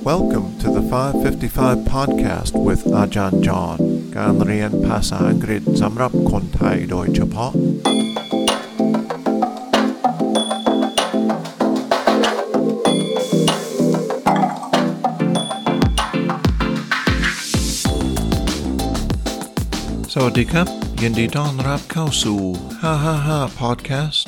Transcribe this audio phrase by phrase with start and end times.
[0.00, 3.78] Welcome to the 555 podcast with Ajahn John
[4.16, 7.52] การเรียนภาษาอังกฤษสำหรับคนไทยโดยเฉพาะ
[20.12, 20.68] สวัสดีครับ
[21.02, 22.40] ยินดีต้อนรับเข้าสู่
[23.02, 24.26] 555 podcast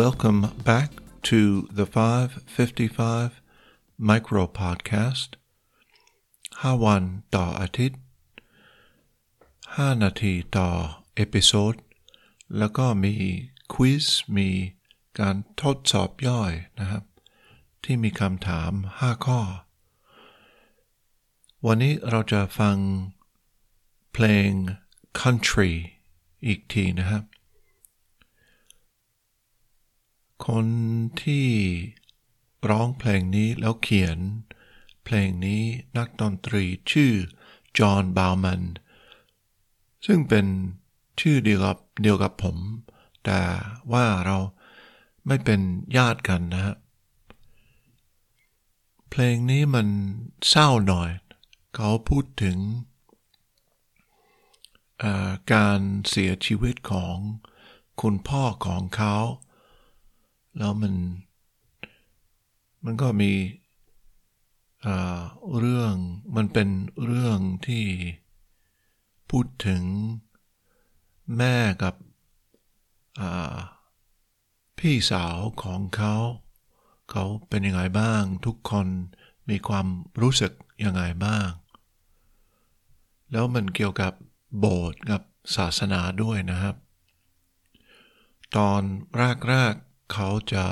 [0.00, 0.40] Welcome
[0.70, 0.88] back
[1.30, 1.40] to
[1.78, 3.37] the 555
[4.07, 5.29] micro podcast
[6.61, 7.03] 5 วัน
[7.35, 7.99] ต่ออาทิตย์
[9.05, 10.69] 5 นาทีต่อ
[11.15, 11.75] เอพิโซด
[12.57, 13.15] แล้วก็มี
[13.73, 14.05] ควิส
[14.37, 14.49] มี
[15.19, 17.03] การทดสอบย่อยนะครับ
[17.83, 19.39] ที่มีคำถาม 5 ข้อ
[21.65, 22.77] วันนี้เราจะฟัง
[24.13, 24.49] เพลง
[25.21, 25.73] country
[26.45, 27.23] อีกทีนะครับ
[30.47, 30.65] คน
[31.21, 31.47] ที่
[32.69, 34.19] ร้องเพลงนี้แล้วเขียน
[35.03, 35.61] เพลงนี้
[35.97, 37.13] นักดนตรีชื่อ
[37.77, 38.61] จอห์นบาวมัน
[40.05, 40.45] ซึ่งเป็น
[41.19, 42.57] ชื่อเดียวกับเดียวกับผม
[43.25, 43.41] แต่
[43.91, 44.37] ว่าเรา
[45.27, 45.59] ไม่เป็น
[45.97, 46.75] ญาติกันนะฮะ
[49.09, 49.87] เพลงนี้มัน
[50.49, 51.09] เศร้าหน่อย
[51.75, 52.57] เขาพูดถึง
[55.53, 57.15] การเสียชีวิตของ
[58.01, 59.15] คุณพ่อของเขา
[60.57, 60.93] แล้วมัน
[62.85, 63.31] มันก็มี
[65.59, 65.93] เรื่อง
[66.35, 66.69] มันเป็น
[67.05, 67.85] เรื่องที่
[69.29, 69.83] พูดถึง
[71.37, 71.95] แม่กับ
[74.79, 76.15] พี่สาวของเขา
[77.11, 78.87] เขาเป็นยังไงบ้าง ทุกคน
[79.49, 79.87] มีความ
[80.21, 80.53] รู้สึก
[80.85, 81.49] ยังไงบ้าง
[83.31, 84.13] แล้วมันเกี่ยวกับ
[84.59, 85.21] โบสถ์กับ
[85.55, 86.75] ศาสนาด้วยนะครับ
[88.57, 88.81] ตอน
[89.47, 90.65] แรกๆเขาจะ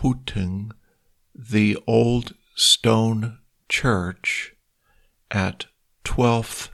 [0.00, 0.50] พูดถึง
[1.35, 4.55] the old stone church
[5.31, 5.65] at
[6.03, 6.69] 12th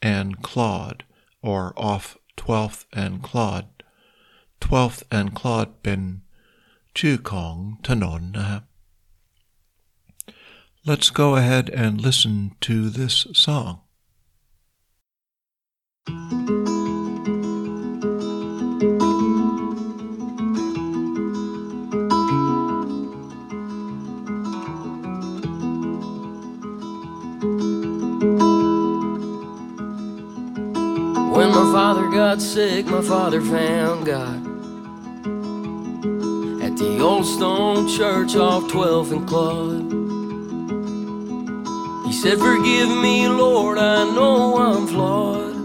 [0.00, 1.04] and Claude
[1.42, 3.68] or off 12th and Claude
[4.60, 6.00] 12th and Claude เป็น
[6.98, 7.54] ชื่อของ
[7.88, 8.62] ถนนนะครับ
[10.84, 12.34] Let's go ahead and listen
[12.66, 13.82] to this song.
[31.47, 34.45] When my father got sick, my father found God
[36.61, 39.93] at the old stone church off 12th and Claude.
[42.05, 45.55] He said, Forgive me, Lord, I know I'm flawed.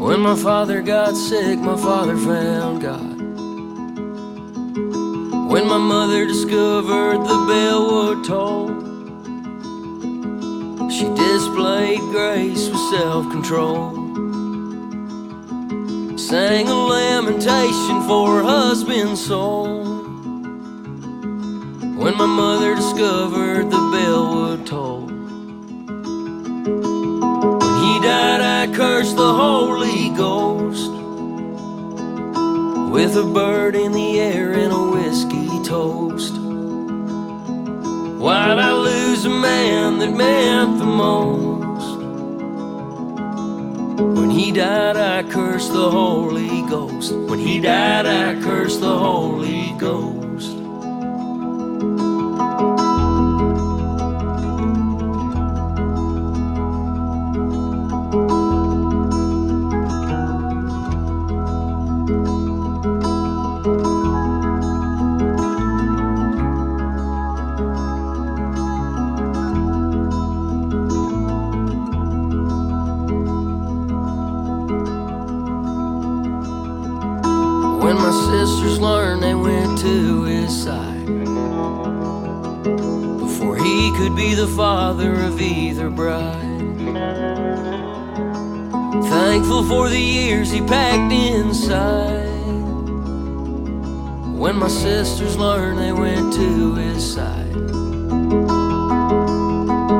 [0.00, 3.18] When my father got sick, my father found God.
[5.52, 8.83] When my mother discovered the bell would toll,
[10.94, 13.90] she displayed grace with self control.
[16.16, 19.82] Sang a lamentation for her husband's soul.
[22.00, 25.06] When my mother discovered the bell would toll.
[27.58, 30.92] When he died, I cursed the Holy Ghost.
[32.92, 36.34] With a bird in the air and a whiskey toast.
[38.22, 38.72] Why'd I
[39.14, 42.00] lose a man that meant the most?
[44.18, 47.12] When he died, I cursed the Holy Ghost.
[47.12, 49.83] When he died, I cursed the Holy Ghost.
[77.94, 81.06] When my sisters learned, they went to his side.
[83.18, 86.42] Before he could be the father of either bride.
[89.04, 92.26] Thankful for the years he packed inside.
[94.42, 97.52] When my sisters learned, they went to his side.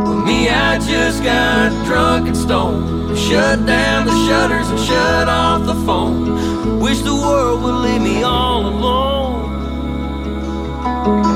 [0.04, 3.16] But me, I just got drunk and stoned.
[3.16, 6.53] Shut down the shutters and shut off the phone.
[6.84, 9.48] Wish the world would leave me all alone.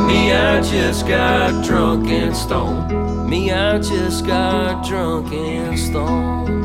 [0.06, 3.26] Me, I just got drunk and stoned.
[3.30, 6.58] Me, I just got drunk and stoned.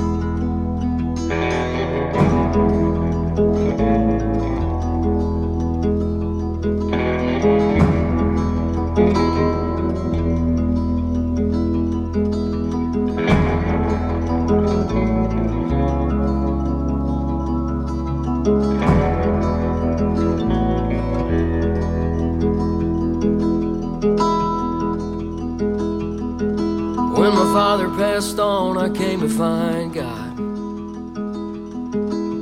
[27.54, 30.32] Father passed on, I came to find God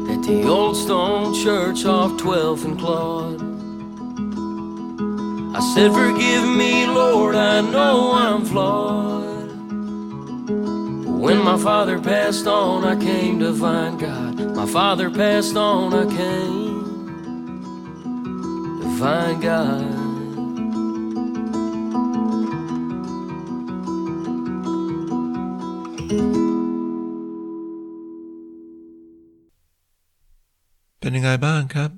[0.09, 3.41] at the old stone church off 12th and Claude.
[5.53, 9.51] I said, Forgive me, Lord, I know I'm flawed.
[11.19, 14.55] When my father passed on, I came to find God.
[14.55, 16.85] My father passed on, I came
[18.81, 20.10] to find God.
[31.11, 31.91] Ben ยังไงบ้างครับ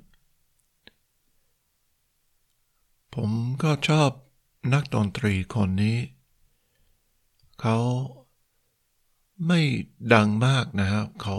[3.14, 3.30] ผม
[3.62, 4.10] ก็ชอบ
[4.72, 5.98] นักดนตรีคนนี้
[7.60, 7.76] เขา
[9.46, 9.60] ไม่
[10.12, 11.36] ดังมากนะครับเขา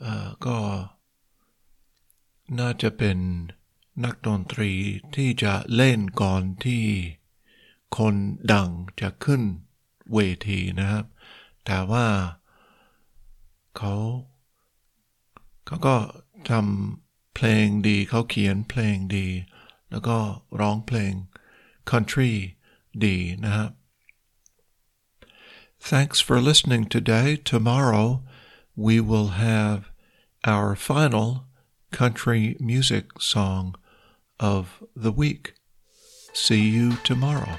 [0.00, 0.58] เอ่อก็
[2.58, 3.18] น่าจะเป็น
[4.04, 4.72] นักดนตรี
[5.14, 6.84] ที่จะเล่นก่อนที่
[7.96, 8.14] คน
[8.52, 8.70] ดัง
[9.00, 9.42] จะขึ้น
[10.14, 10.18] เว
[10.48, 11.04] ทีนะครับ
[11.64, 12.06] แต่ว่า
[13.78, 13.94] เขา
[15.65, 15.95] เขาก็
[16.49, 19.27] ทำเพลงดีเขาเขียนเพลงดี
[19.91, 20.17] แล้วก็
[20.59, 21.13] ร้องเพลง
[21.91, 22.33] country
[23.05, 23.71] ดีนะครับ
[25.91, 27.29] Thanks for listening today.
[27.53, 28.21] Tomorrow
[28.75, 29.89] we will have
[30.53, 31.27] our final
[31.91, 33.75] country music song
[34.39, 35.53] of the week.
[36.33, 37.57] See you tomorrow.